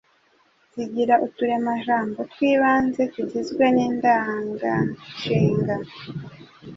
[0.73, 5.75] Zigira uturemajambo tw’ibanze tugizwe n’indanganshinga,